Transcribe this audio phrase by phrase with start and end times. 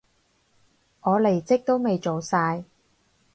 [1.01, 2.63] 我離職都未做晒